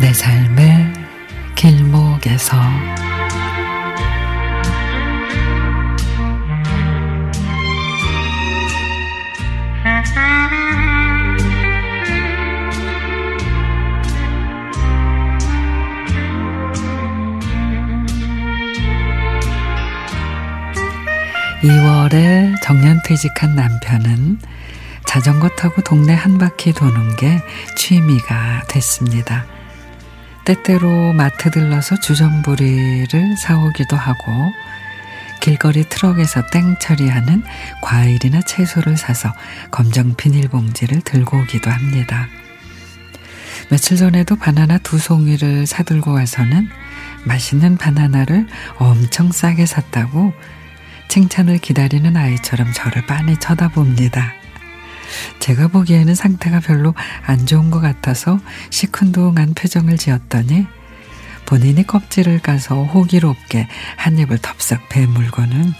내 0.00 0.14
삶의 0.14 0.92
길목에서 1.54 2.56
2월에 21.62 22.58
정년퇴직한 22.62 23.54
남편은 23.54 24.38
자전거 25.06 25.48
타고 25.50 25.82
동네 25.82 26.14
한 26.14 26.38
바퀴 26.38 26.72
도는 26.72 27.16
게 27.16 27.42
취미가 27.76 28.64
됐습니다. 28.68 29.44
때때로 30.46 31.12
마트 31.12 31.50
들러서 31.50 32.00
주전부리를 32.00 33.36
사오기도 33.36 33.94
하고 33.94 34.52
길거리 35.42 35.86
트럭에서 35.86 36.46
땡 36.46 36.76
처리하는 36.78 37.42
과일이나 37.82 38.40
채소를 38.40 38.96
사서 38.96 39.30
검정 39.70 40.14
비닐봉지를 40.14 41.02
들고 41.02 41.40
오기도 41.40 41.70
합니다. 41.70 42.26
며칠 43.68 43.98
전에도 43.98 44.34
바나나 44.36 44.78
두 44.78 44.98
송이를 44.98 45.66
사들고 45.66 46.12
와서는 46.12 46.70
맛있는 47.24 47.76
바나나를 47.76 48.46
엄청 48.78 49.30
싸게 49.30 49.66
샀다고 49.66 50.32
칭찬을 51.10 51.58
기다리는 51.58 52.16
아이처럼 52.16 52.72
저를 52.72 53.04
빤히 53.04 53.36
쳐다봅니다. 53.36 54.32
제가 55.40 55.66
보기에는 55.66 56.14
상태가 56.14 56.60
별로 56.60 56.94
안 57.26 57.46
좋은 57.46 57.72
것 57.72 57.80
같아서 57.80 58.38
시큰둥한 58.70 59.54
표정을 59.54 59.96
지었더니 59.96 60.68
본인이 61.46 61.84
껍질을 61.84 62.38
까서 62.38 62.84
호기롭게 62.84 63.66
한 63.96 64.18
입을 64.18 64.38
덥석 64.38 64.88
베물고는 64.88 65.72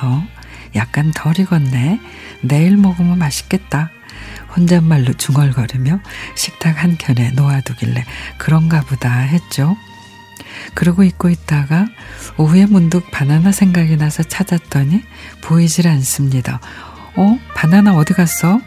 어 0.00 0.26
약간 0.74 1.12
덜 1.14 1.38
익었네 1.38 2.00
내일 2.40 2.78
먹으면 2.78 3.18
맛있겠다 3.18 3.90
혼잣말로 4.56 5.12
중얼거리며 5.12 6.00
식탁 6.34 6.82
한켠에 6.82 7.32
놓아두길래 7.32 8.06
그런가 8.38 8.80
보다 8.80 9.18
했죠. 9.18 9.76
그러고 10.74 11.04
있고 11.04 11.28
있다가 11.28 11.86
오후에 12.36 12.66
문득 12.66 13.10
바나나 13.10 13.52
생각이 13.52 13.96
나서 13.96 14.22
찾았더니 14.22 15.02
보이질 15.42 15.88
않습니다. 15.88 16.60
어? 17.16 17.38
바나나 17.54 17.96
어디 17.96 18.14
갔어? 18.14 18.60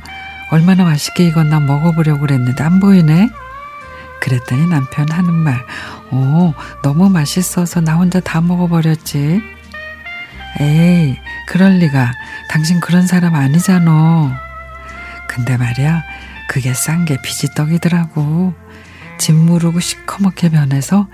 얼마나 0.52 0.84
맛있게 0.84 1.26
익었나 1.28 1.60
먹어보려고 1.60 2.22
그랬는데 2.22 2.64
안 2.64 2.80
보이네? 2.80 3.30
그랬더니 4.20 4.68
남편 4.68 5.10
하는 5.10 5.34
말, 5.34 5.66
어, 6.12 6.54
너무 6.84 7.10
맛있어서 7.10 7.82
나 7.82 7.96
혼자 7.96 8.20
다 8.20 8.40
먹어버렸지. 8.40 9.42
에이, 10.60 11.18
그럴 11.48 11.80
리가. 11.80 12.12
당신 12.50 12.80
그런 12.80 13.08
사람 13.08 13.34
아니잖아. 13.36 14.40
근데 15.28 15.58
말이야, 15.58 16.04
그게 16.50 16.74
싼 16.74 17.06
게 17.06 17.18
비지떡이더라고. 17.22 18.54
집 19.18 19.34
무르고 19.34 19.80
시커멓게 19.80 20.50
변해서 20.50 21.08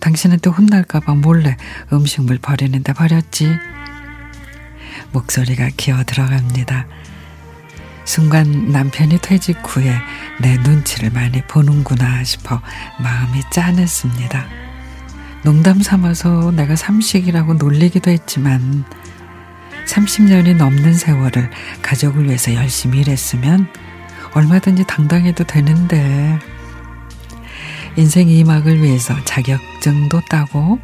당신한테 0.00 0.50
혼날까봐 0.50 1.14
몰래 1.14 1.56
음식물 1.92 2.38
버리는데 2.38 2.92
버렸지. 2.92 3.56
목소리가 5.12 5.70
기어 5.76 6.02
들어갑니다. 6.04 6.86
순간 8.04 8.72
남편이 8.72 9.18
퇴직 9.18 9.58
후에 9.64 9.94
내 10.40 10.56
눈치를 10.58 11.10
많이 11.10 11.42
보는구나 11.42 12.24
싶어 12.24 12.60
마음이 12.98 13.40
짠했습니다. 13.52 14.46
농담 15.44 15.80
삼아서 15.80 16.50
내가 16.50 16.76
삼식이라고 16.76 17.54
놀리기도 17.54 18.10
했지만 18.10 18.84
30년이 19.86 20.56
넘는 20.56 20.94
세월을 20.94 21.50
가족을 21.82 22.24
위해서 22.24 22.54
열심히 22.54 23.00
일했으면 23.00 23.68
얼마든지 24.34 24.84
당당해도 24.86 25.44
되는데 25.44 26.38
인생 27.96 28.28
2막을 28.28 28.80
위해서 28.80 29.14
자격증도 29.24 30.22
따고 30.28 30.78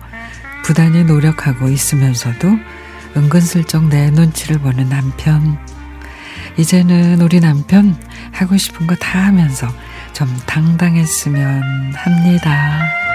부단히 0.65 1.05
노력하고 1.05 1.69
있으면서도 1.69 2.59
은근슬쩍 3.17 3.85
내 3.89 4.11
눈치를 4.11 4.59
보는 4.59 4.89
남편. 4.89 5.59
이제는 6.59 7.21
우리 7.21 7.41
남편 7.41 7.97
하고 8.33 8.57
싶은 8.57 8.87
거 8.87 8.97
다 8.97 9.25
하면서 9.27 9.69
좀 10.13 10.29
당당했으면 10.47 11.95
합니다. 11.95 13.06